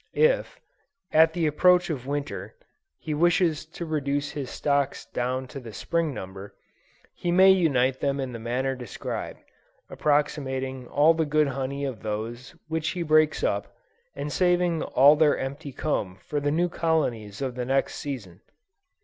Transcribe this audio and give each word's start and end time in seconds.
If, 0.17 0.59
at 1.11 1.33
the 1.33 1.45
approach 1.45 1.91
of 1.91 2.07
Winter, 2.07 2.55
he 2.97 3.13
wishes 3.13 3.67
to 3.67 3.85
reduce 3.85 4.31
his 4.31 4.49
stocks 4.49 5.05
down 5.05 5.45
to 5.49 5.59
the 5.59 5.71
Spring 5.73 6.11
number, 6.11 6.55
he 7.13 7.31
may 7.31 7.51
unite 7.51 7.99
them 7.99 8.19
in 8.19 8.31
the 8.31 8.39
manner 8.39 8.73
described, 8.73 9.41
appropriating 9.91 10.87
all 10.87 11.13
the 11.13 11.27
good 11.27 11.49
honey 11.49 11.85
of 11.85 12.01
those 12.01 12.55
which 12.67 12.87
he 12.97 13.03
breaks 13.03 13.43
up, 13.43 13.77
and 14.15 14.33
saving 14.33 14.81
all 14.81 15.15
their 15.15 15.37
empty 15.37 15.71
comb 15.71 16.15
for 16.25 16.39
the 16.39 16.49
new 16.49 16.67
colonies 16.67 17.39
of 17.39 17.53
the 17.53 17.65
next 17.65 17.93
season. 17.93 18.41